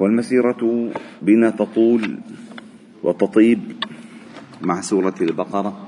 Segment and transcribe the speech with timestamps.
[0.00, 0.90] والمسيرة
[1.22, 2.18] بنا تطول
[3.02, 3.60] وتطيب
[4.62, 5.86] مع سورة البقرة.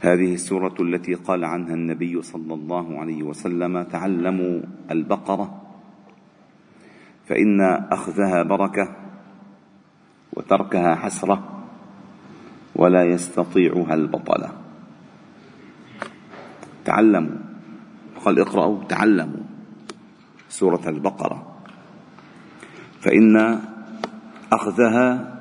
[0.00, 5.62] هذه السورة التي قال عنها النبي صلى الله عليه وسلم تعلموا البقرة
[7.26, 8.96] فإن أخذها بركة
[10.32, 11.64] وتركها حسرة
[12.76, 14.52] ولا يستطيعها البطلة
[16.84, 17.38] تعلموا
[18.24, 19.42] قال اقرأوا تعلموا
[20.48, 21.47] سورة البقرة.
[23.08, 23.60] فإن
[24.52, 25.38] أخذها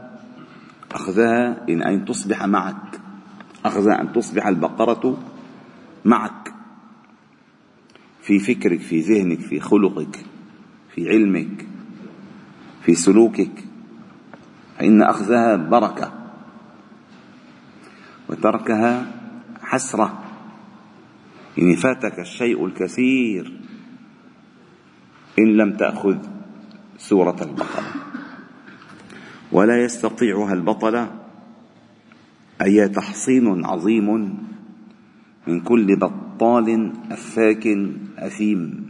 [0.91, 2.99] أخذها إن أن تصبح معك.
[3.65, 5.18] أخذ أن تصبح البقرة
[6.05, 6.54] معك.
[8.21, 10.26] في فكرك في ذهنك في خلقك
[10.95, 11.68] في علمك
[12.82, 13.63] في سلوكك.
[14.77, 16.13] فإن أخذها بركة.
[18.29, 19.05] وتركها
[19.62, 20.23] حسرة.
[21.60, 23.60] إن فاتك الشيء الكثير
[25.40, 26.37] إن لم تأخذ.
[26.98, 27.93] سورة البقرة.
[29.51, 31.12] ولا يستطيعها البطلة
[32.62, 34.37] أي تحصين عظيم
[35.48, 37.67] من كل بطال أفاك
[38.17, 38.87] أثيم.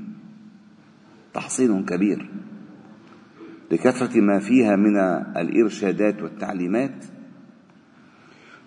[1.33, 2.29] تحصين كبير.
[3.71, 4.97] لكثرة ما فيها من
[5.37, 7.05] الإرشادات والتعليمات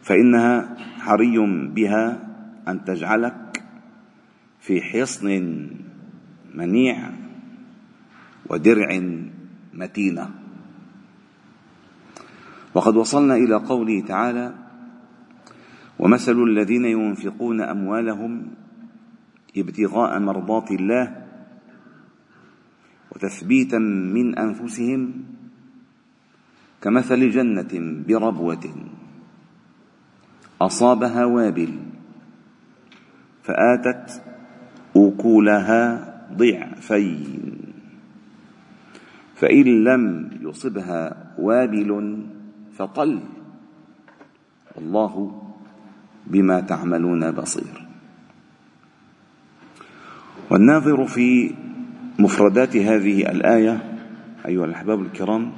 [0.02, 1.38] فإنها حري
[1.74, 2.28] بها
[2.68, 3.62] أن تجعلك
[4.60, 5.28] في حصن
[6.54, 7.10] منيع.
[8.50, 8.88] ودرع
[9.74, 10.30] متينة.
[12.74, 14.54] وقد وصلنا إلى قوله تعالى
[15.98, 18.32] ومثل الذين ينفقون أموالهم
[19.56, 21.26] ابتغاء مرضات الله
[23.10, 23.78] وتثبيتا
[24.14, 25.00] من أنفسهم
[26.82, 27.72] كمثل جنة
[28.08, 28.64] بربوة
[30.60, 31.72] أصابها وابل
[33.42, 34.22] فآتت
[34.96, 35.82] أكلها
[36.36, 37.59] ضعفين.
[39.40, 42.22] فإن لم يصبها وابل
[42.76, 43.20] فطل
[44.76, 45.42] والله
[46.26, 47.86] بما تعملون بصير.
[50.50, 51.54] والناظر في
[52.18, 53.98] مفردات هذه الآية
[54.46, 55.52] أيها الأحباب الكرام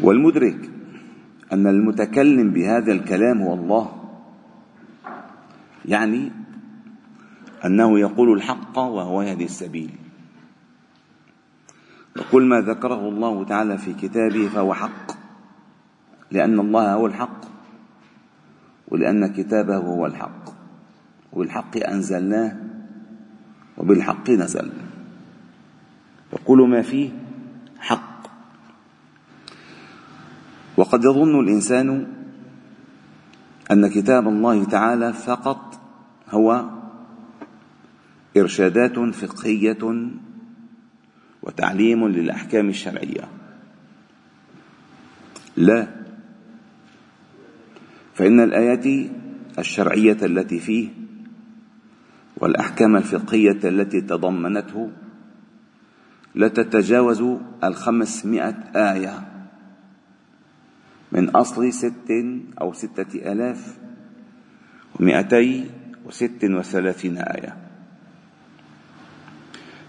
[0.00, 0.70] والمدرك
[1.52, 3.86] أن المتكلم بهذا الكلام هو الله.
[5.84, 6.32] يعني
[7.64, 10.09] أنه يقول الحق وهو يهدي السبيل.
[12.18, 15.12] وكل ما ذكره الله تعالى في كتابه فهو حق.
[16.30, 17.40] لأن الله هو الحق
[18.88, 20.50] ولأن كتابه هو الحق.
[21.32, 22.56] وبالحق أنزلناه
[23.78, 24.70] وبالحق نزل
[26.32, 27.10] وكل ما فيه
[27.78, 28.26] حق.
[30.76, 32.06] وقد يظن الإنسان
[33.70, 35.80] أن كتاب الله تعالى فقط
[36.30, 36.64] هو
[38.36, 40.10] إرشادات فقهية
[41.42, 43.28] وتعليم للأحكام الشرعية.
[45.56, 45.86] لا.
[48.14, 49.10] فإن الآيات
[49.58, 50.88] الشرعية التي فيه
[52.36, 54.90] والأحكام الفقهية التي تضمنته
[56.34, 57.24] لا تتجاوز
[57.64, 59.28] الخمسمائة آية
[61.12, 62.10] من أصل ست
[62.60, 63.78] أو ستة آلاف
[65.00, 65.70] ومائتي
[66.04, 67.69] وست وثلاثين آية.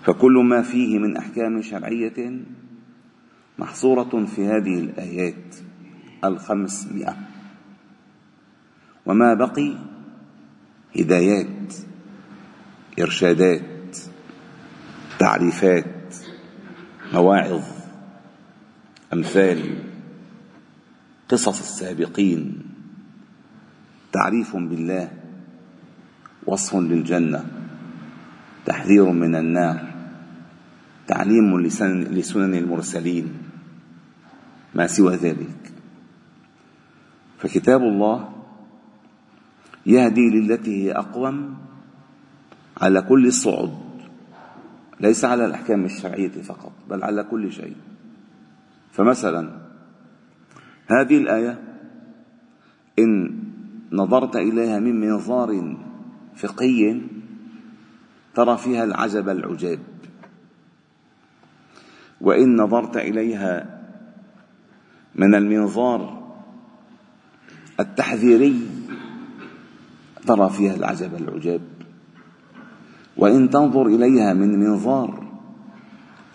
[0.04, 2.40] فكل ما فيه من أحكام شرعية
[3.60, 5.56] محصورة في هذه الآيات
[6.24, 7.18] الخمسمائة.
[9.06, 9.74] وما بقي
[11.00, 11.74] هدايات
[13.00, 13.98] إرشادات
[15.20, 16.16] تعريفات
[17.14, 17.64] مواعظ
[19.14, 19.84] أمثال
[21.30, 22.62] قصص السابقين
[24.14, 25.12] تعريف بالله
[26.46, 27.46] وصف للجنة
[28.66, 29.91] تحذير من النار.
[31.12, 33.34] تعليم لسنن المرسلين.
[34.76, 35.72] ما سوى ذلك.
[37.38, 38.30] فكتاب الله
[39.86, 41.58] يهدي للتي هي أقوم
[42.82, 43.76] على كل الصعد
[45.00, 47.76] ليس على الأحكام الشرعية فقط بل على كل شيء.
[48.92, 49.50] فمثلا
[50.88, 51.60] هذه الآية
[53.00, 53.40] إن
[53.92, 55.76] نظرت إليها من منظار
[56.36, 57.02] فقهي
[58.36, 59.91] ترى فيها العجب العجاب.
[62.22, 63.82] وإن نظرت إليها
[65.16, 66.22] من المنظار
[67.80, 68.68] التحذيري
[70.28, 71.62] ترى فيها العجب العجاب.
[73.18, 75.24] وإن تنظر إليها من منظار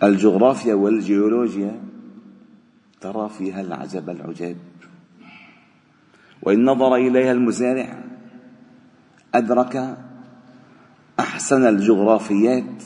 [0.02, 1.80] الجغرافيا والجيولوجيا
[3.00, 4.56] ترى فيها العجب العجاب.
[6.42, 8.04] وإن نظر إليها المزارع
[9.34, 9.96] أدرك
[11.20, 12.82] أحسن الجغرافيات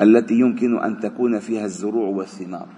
[0.00, 2.68] التي يمكن أن تكون فيها الزروع والثمار.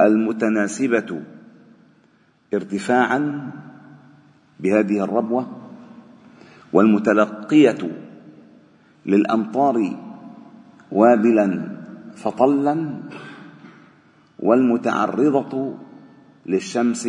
[0.00, 1.22] المتناسبة
[2.54, 3.50] ارتفاعا
[4.60, 5.46] بهذه الربوة
[6.72, 7.90] والمتلقية
[9.06, 9.96] للأمطار
[10.92, 11.76] وابلا
[12.16, 13.00] فطلا
[14.38, 15.74] والمتعرضة
[16.46, 17.08] للشمس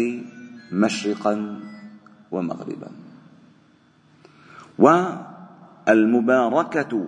[0.72, 1.60] مشرقا
[2.32, 2.92] ومغربا.
[5.88, 7.08] والمباركة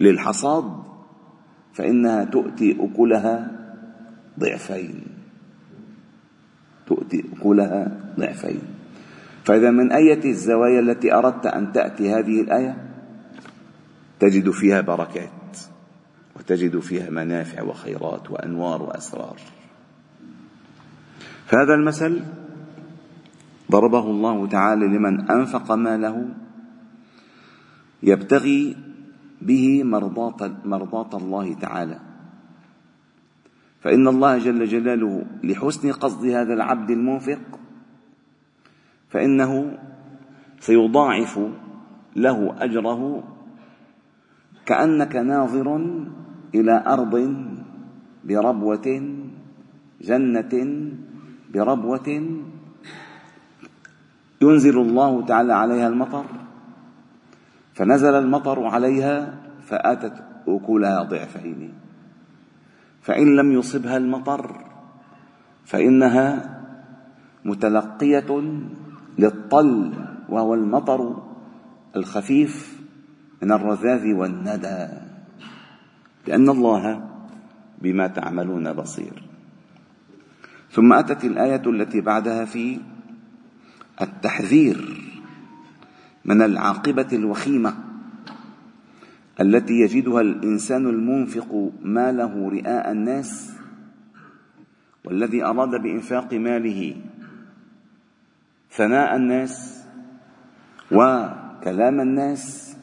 [0.00, 0.82] للحصاد
[1.72, 3.50] فإنها تؤتي أكلها
[4.40, 5.04] ضعفين.
[6.86, 8.60] تؤتي أكلها ضعفين.
[9.44, 12.76] فإذا من أية الزوايا التي أردت أن تأتي هذه الآية؟
[14.20, 15.58] تجد فيها بركات
[16.36, 19.36] وتجد فيها منافع وخيرات وأنوار وأسرار.
[21.46, 22.22] فهذا المثل
[23.70, 26.28] ضربه الله تعالى لمن أنفق ماله
[28.02, 28.76] يبتغي
[29.42, 29.84] به
[30.64, 31.98] مرضاة الله تعالى.
[33.80, 37.60] فإن الله جل جلاله لحسن قصد هذا العبد المنفق
[39.08, 39.78] فإنه
[40.60, 41.40] سيضاعف
[42.16, 43.22] له أجره
[44.66, 45.68] كأنك ناظر
[46.54, 47.14] إلى أرض
[48.24, 48.86] بربوة
[50.00, 50.52] جنة
[51.54, 52.08] بربوة
[54.42, 56.24] ينزل الله تعالى عليها المطر.
[57.78, 61.72] فنزل المطر عليها فآتت أكلها ضعفين.
[63.02, 64.64] فإن لم يصبها المطر
[65.64, 66.58] فإنها
[67.44, 68.58] متلقية
[69.18, 69.92] للطل
[70.28, 71.22] وهو المطر
[71.96, 72.82] الخفيف
[73.42, 74.88] من الرذاذ والندى.
[76.26, 77.08] لأن الله
[77.82, 79.22] بما تعملون بصير.
[80.70, 82.80] ثم أتت الآية التي بعدها في
[84.02, 84.97] التحذير.
[86.28, 87.74] من العاقبة الوخيمة
[89.40, 93.52] التي يجدها الإنسان المنفق ماله رئاء الناس
[95.04, 96.96] والذي أراد بإنفاق ماله
[98.70, 99.84] ثناء الناس
[100.92, 102.76] وكلام الناس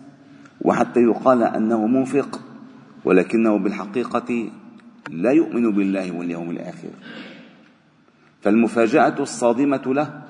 [0.62, 2.41] وحتى يقال أنه منفق
[3.06, 4.50] ولكنه بالحقيقة
[5.09, 6.89] لا يؤمن بالله واليوم الآخر.
[8.41, 10.21] فالمفاجأة الصادمة له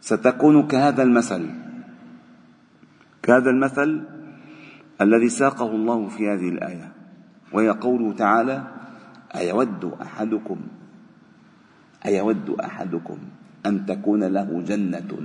[0.00, 1.69] ستكون كهذا المثل.
[3.22, 4.04] كهذا المثل
[5.00, 6.92] الذي ساقه الله في هذه الآية
[7.52, 8.64] وهي قوله تعالى
[9.34, 10.60] أيود أحدكم
[12.06, 13.18] أيود أحدكم
[13.66, 15.18] أن تكون له جنة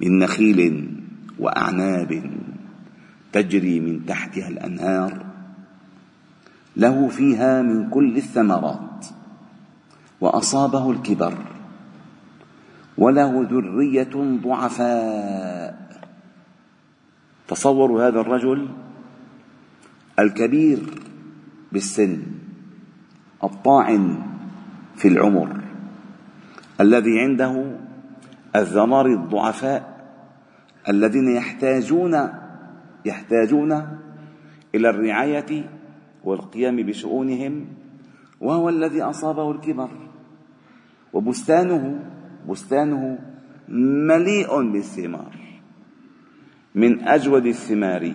[0.00, 0.90] من نخيل
[1.38, 2.22] وأعناب
[3.32, 5.26] تجري من تحتها الأنهار
[6.76, 9.06] له فيها من كل الثمرات
[10.20, 11.34] وأصابه الكبر
[12.98, 15.85] وله ذرية ضعفاء
[17.48, 18.68] تصوروا هذا الرجل
[20.18, 20.78] الكبير
[21.72, 22.22] بالسن
[23.44, 24.22] الطاعن
[24.96, 25.60] في العمر
[26.80, 27.76] الذي عنده
[28.56, 29.96] الذمار الضعفاء
[30.88, 32.28] الذين يحتاجون
[33.04, 33.72] يحتاجون
[34.74, 35.70] إلى الرعاية
[36.24, 37.66] والقيام بشؤونهم
[38.40, 39.90] وهو الذي أصابه الكبر.
[41.12, 42.04] وبستانه
[42.48, 43.18] بستانه
[44.08, 45.45] مليء بالثمار.
[46.76, 48.14] من أجود الثمار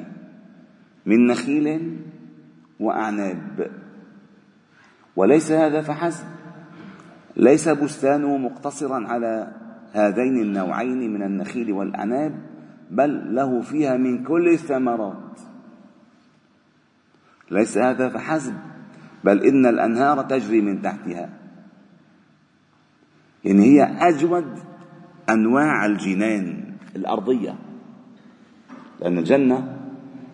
[1.05, 1.97] من نخيل
[2.79, 3.71] وأعناب.
[5.15, 6.25] وليس هذا فحسب
[7.37, 9.53] ليس بستانه مقتصرا على
[9.93, 12.33] هذين النوعين من النخيل والأعناب
[12.91, 15.39] بل له فيها من كل الثمرات.
[17.51, 18.53] ليس هذا فحسب
[19.23, 21.29] بل إن الأنهار تجري من تحتها.
[23.43, 24.59] يعني هي أجود
[25.29, 26.63] أنواع الجنان
[26.95, 27.70] الأرضية.
[29.01, 29.77] لأن الجنة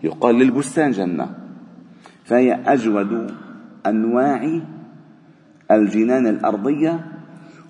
[0.03, 1.35] يقال للبستان جنة.
[2.25, 3.31] فهي أجود
[3.85, 4.61] أنواع
[5.71, 7.05] الجنان الأرضية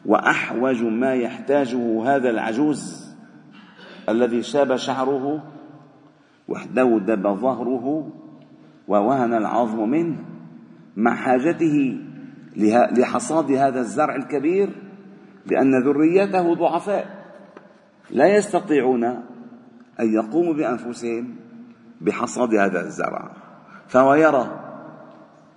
[0.06, 3.08] وأحوج ما يحتاجه هذا العجوز
[4.10, 5.44] الذي شاب شعره
[6.48, 8.12] واحدودب ظهره
[8.88, 10.18] ووهن العظم منه
[10.98, 11.98] مع حاجته
[12.98, 14.70] لحصاد هذا الزرع الكبير
[15.46, 17.06] لأن ذريته ضعفاء.
[18.12, 19.24] لا يستطيعون
[20.00, 21.36] أن يقوموا بأنفسهم
[22.02, 23.32] بحصاد هذا الزرع.
[23.88, 24.60] فهو يرى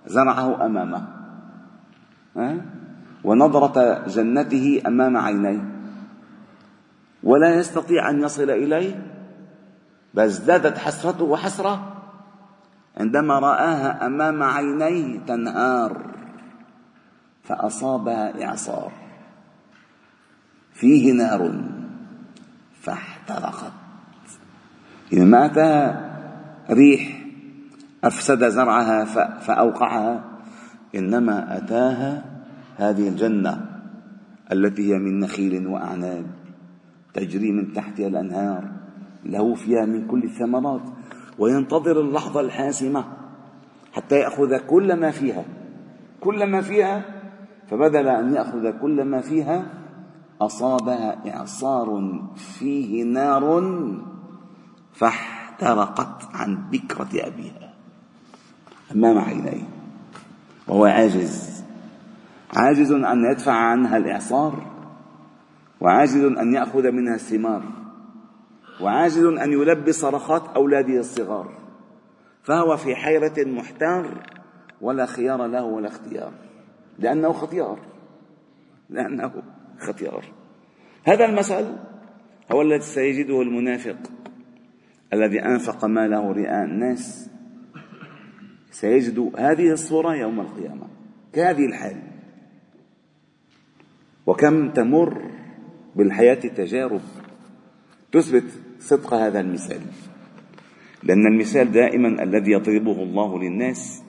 [0.05, 1.07] زرعه أمامه.
[3.23, 5.71] ونظرة جنته أمام عينيه.
[7.23, 9.07] ولا يستطيع أن يصل إليه.
[10.13, 11.93] بل ازدادت حسرته وحسرة
[12.97, 16.05] عندما رآها أمام عينيه تنهار.
[17.43, 18.91] فأصابها إعصار.
[20.73, 21.51] فيه نار
[22.81, 23.80] فاحترقت.
[25.13, 26.11] إذا ما أتاها
[26.69, 27.25] ريح
[28.03, 29.05] أفسد زرعها
[29.39, 30.23] فأوقعها.
[30.95, 32.25] إنما أتاها
[32.77, 33.65] هذه الجنة
[34.51, 36.25] التي هي من نخيل وأعناب
[37.13, 38.71] تجري من تحتها الأنهار
[39.25, 40.81] له فيها من كل الثمرات
[41.39, 43.05] وينتظر اللحظة الحاسمة
[43.93, 45.45] حتى يأخذ كل ما فيها.
[46.19, 47.05] كل ما فيها
[47.67, 49.65] فبدل أن يأخذ كل ما فيها
[50.41, 53.61] أصابها إعصار فيه نار
[54.93, 57.73] فاحترقت عن بكرة أبيها.
[58.91, 59.67] أمام عينيه.
[60.67, 61.63] وهو عاجز.
[62.53, 64.71] عاجز أن يدفع عنها الإعصار.
[65.81, 67.63] وعاجز أن يأخذ منها الثمار.
[68.81, 71.51] وعاجز أن يلبي صرخات أولاده الصغار.
[72.43, 74.07] فهو في حيرة محتار.
[74.81, 76.31] ولا خيار له ولا اختيار.
[76.99, 77.79] لأنه ختيار
[78.89, 79.31] لأنه
[79.79, 80.25] ختيار
[81.03, 81.65] هذا المثل
[82.51, 83.97] هو الذي سيجده المنافق.
[85.13, 87.29] الذي أنفق ماله رئاء الناس
[88.71, 90.87] سيجد هذه الصورة يوم القيامة.
[91.33, 92.01] كهذه الحال.
[94.25, 95.31] وكم تمر
[95.95, 97.01] بالحياة تجارب.
[98.11, 98.43] تثبت
[98.79, 99.81] صدق هذا المثال.
[101.03, 104.03] لأن المثال دائما الذي يضربه الله للناس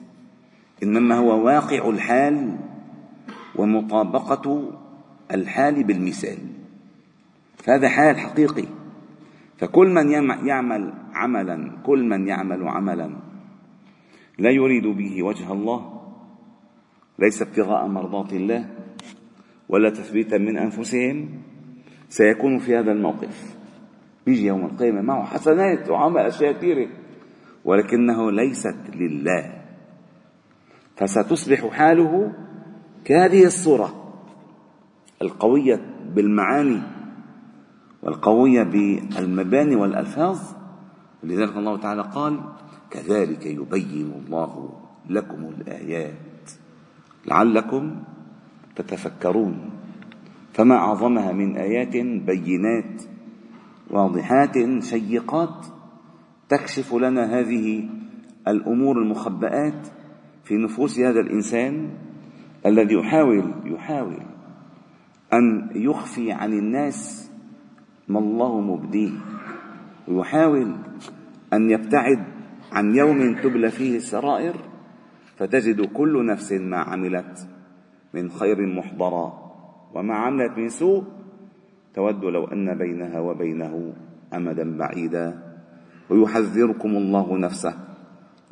[0.83, 2.57] إنما هو واقع الحال
[3.55, 4.71] ومطابقة
[5.31, 6.37] الحال بالمثال.
[7.57, 8.82] فهذا حال حقيقي.
[9.63, 10.09] فكل من
[10.47, 13.09] يعمل عملا كل من يعمل عملا
[14.39, 16.01] لا يريد به وجه الله
[17.19, 18.69] ليس ابتغاء مرضات الله
[19.69, 21.29] ولا تثبيتا من أنفسهم
[22.09, 23.57] سيكون في هذا الموقف.
[24.25, 26.87] بيجي يوم القيامة معه حسنات وعمل اشياء كثيره
[27.65, 29.63] ولكنه ليست لله.
[30.95, 32.33] فستصبح حاله
[33.05, 34.13] كهذه الصورة
[35.21, 35.81] القوية
[36.15, 36.81] بالمعاني
[38.03, 40.39] والقوية بالمباني والألفاظ.
[41.23, 42.39] لذلك الله تعالى قال
[42.91, 44.69] كذلك يبين الله
[45.09, 46.51] لكم الآيات
[47.25, 47.95] لعلكم
[48.75, 49.69] تتفكرون
[50.53, 51.95] فما أعظمها من آيات
[52.25, 53.01] بينات
[53.89, 55.65] واضحات شيقات
[56.49, 57.89] تكشف لنا هذه
[58.47, 59.87] الأمور المخبئات
[60.43, 61.89] في نفوس هذا الإنسان
[62.65, 64.19] الذي يحاول يحاول
[65.33, 67.31] أن يخفي عن الناس
[68.13, 69.11] ما الله مبديه.
[70.07, 70.75] ويحاول
[71.53, 72.21] أن يبتعد
[72.71, 74.55] عن يوم تبلى فيه السرائر
[75.35, 77.47] فتجد كل نفس ما عملت
[78.13, 79.27] من خير محضرا
[79.93, 81.03] وما عملت من سوء
[81.93, 83.93] تود لو أن بينها وبينه
[84.33, 85.27] أمدا بعيدا.
[86.09, 87.73] ويحذركم الله نفسه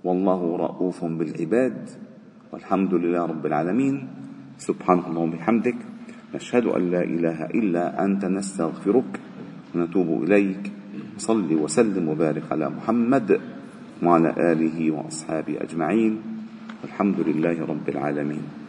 [0.03, 1.89] والله رؤوف بالعباد
[2.53, 3.95] والحمد لله رب العالمين.
[4.57, 5.75] سبحانك اللهم وبحمدك
[6.35, 9.20] نشهد أن لا إله إلا أنت نستغفرك
[9.75, 10.71] ونتوب إليك.
[11.17, 13.39] صل وسلم وبارك على محمد
[14.03, 16.13] وعلى آله وأصحابه أجمعين.
[16.83, 18.60] والحمد لله رب العالمين.